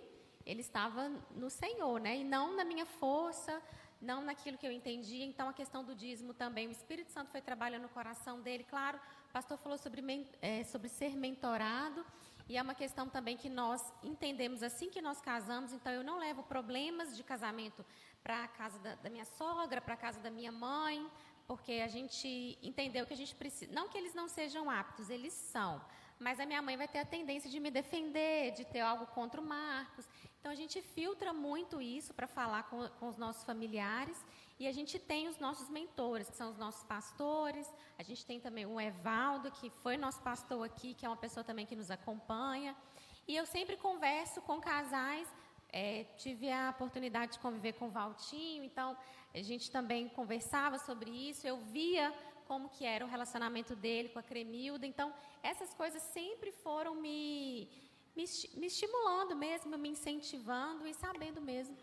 [0.46, 2.18] ele estava no Senhor, né?
[2.18, 3.62] E não na minha força,
[4.00, 5.26] não naquilo que eu entendia.
[5.26, 8.64] Então, a questão do dízimo também, o Espírito Santo foi trabalhando no coração dele.
[8.64, 10.04] Claro, o pastor falou sobre,
[10.42, 12.06] é, sobre ser mentorado.
[12.48, 16.20] E é uma questão também que nós entendemos assim que nós casamos, então eu não
[16.20, 17.84] levo problemas de casamento
[18.24, 21.10] para a casa da, da, minha sogra, para a casa da minha mãe,
[21.48, 23.72] porque a gente entendeu que a gente precisa.
[23.74, 25.82] Não que eles não sejam aptos, eles são.
[26.20, 29.42] Mas a minha mãe vai ter a tendência de me defender, de ter algo contra
[29.42, 30.08] o Marcos.
[30.40, 34.24] Então a gente filtra muito isso para falar com, com os nossos familiares.
[34.58, 37.68] E a gente tem os nossos mentores, que são os nossos pastores.
[37.98, 41.44] A gente tem também o Evaldo, que foi nosso pastor aqui, que é uma pessoa
[41.44, 42.76] também que nos acompanha.
[43.28, 45.28] E eu sempre converso com casais.
[45.70, 48.96] É, tive a oportunidade de conviver com o Valtinho, então
[49.34, 51.46] a gente também conversava sobre isso.
[51.46, 52.14] Eu via
[52.48, 54.86] como que era o relacionamento dele com a Cremilda.
[54.88, 57.68] Então, essas coisas sempre foram me,
[58.16, 58.24] me,
[58.56, 61.76] me estimulando mesmo, me incentivando e sabendo mesmo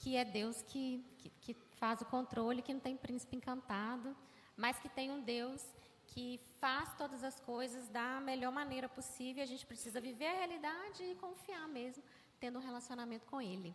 [0.00, 4.14] que é Deus que, que, que faz o controle, que não tem príncipe encantado,
[4.54, 5.64] mas que tem um Deus
[6.06, 9.42] que faz todas as coisas da melhor maneira possível.
[9.42, 12.02] A gente precisa viver a realidade e confiar mesmo,
[12.38, 13.74] tendo um relacionamento com Ele.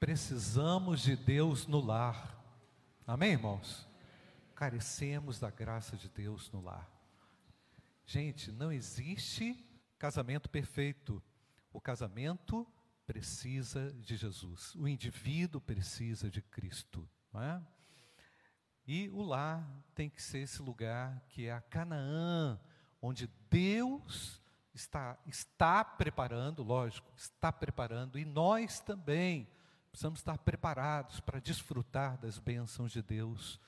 [0.00, 2.36] Precisamos de Deus no lar.
[3.06, 3.86] Amém, irmãos?
[4.56, 6.90] Carecemos da graça de Deus no lar.
[8.04, 9.56] Gente, não existe
[9.96, 11.22] casamento perfeito.
[11.72, 12.66] O casamento
[13.06, 17.08] precisa de Jesus, o indivíduo precisa de Cristo.
[17.32, 17.62] Não é?
[18.86, 22.58] E o lar tem que ser esse lugar que é a Canaã,
[23.00, 24.40] onde Deus
[24.74, 29.48] está, está preparando, lógico, está preparando, e nós também
[29.90, 33.60] precisamos estar preparados para desfrutar das bênçãos de Deus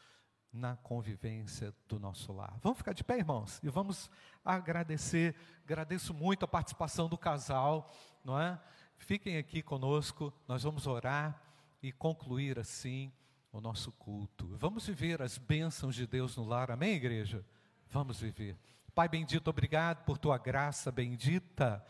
[0.52, 2.58] na convivência do nosso lar.
[2.62, 4.10] Vamos ficar de pé, irmãos, e vamos
[4.44, 5.34] agradecer.
[5.64, 7.92] Agradeço muito a participação do casal,
[8.24, 8.60] não é?
[8.96, 11.40] Fiquem aqui conosco, nós vamos orar
[11.82, 13.12] e concluir assim
[13.52, 14.56] o nosso culto.
[14.56, 17.44] Vamos viver as bênçãos de Deus no lar, amém, igreja?
[17.88, 18.58] Vamos viver.
[18.94, 21.84] Pai bendito, obrigado por tua graça bendita.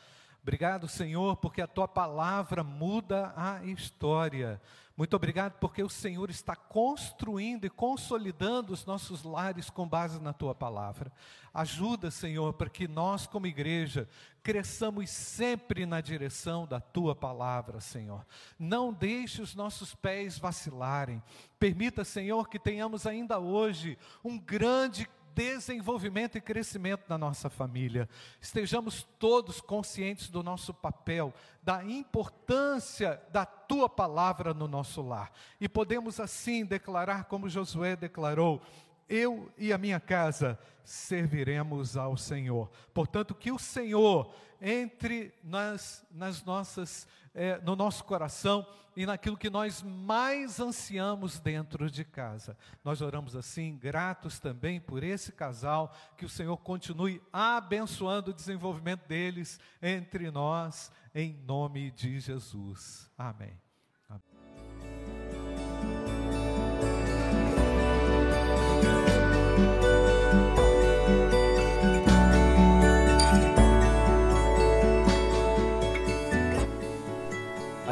[0.45, 4.61] Obrigado, Senhor, porque a tua palavra muda a história.
[4.95, 10.35] Muito obrigado porque o Senhor está construindo e consolidando os nossos lares com base na
[10.35, 11.11] tua palavra.
[11.55, 14.07] Ajuda, Senhor, para que nós, como igreja,
[14.43, 18.27] cresçamos sempre na direção da tua palavra, Senhor.
[18.59, 21.23] Não deixe os nossos pés vacilarem.
[21.59, 28.09] Permita, Senhor, que tenhamos ainda hoje um grande desenvolvimento e crescimento na nossa família.
[28.41, 35.33] Estejamos todos conscientes do nosso papel, da importância da tua palavra no nosso lar.
[35.61, 38.63] E podemos assim declarar, como Josué declarou:
[39.09, 42.71] eu e a minha casa serviremos ao Senhor.
[42.93, 48.67] Portanto, que o Senhor entre nas, nas nossas, é, no nosso coração
[48.97, 52.57] e naquilo que nós mais ansiamos dentro de casa.
[52.85, 59.07] Nós oramos assim, gratos também por esse casal, que o Senhor continue abençoando o desenvolvimento
[59.07, 63.11] deles entre nós, em nome de Jesus.
[63.19, 63.64] Amém.